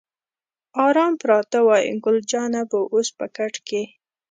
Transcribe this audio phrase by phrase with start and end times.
[0.85, 3.81] آرام پراته وای، ګل جانه به اوس په کټ کې.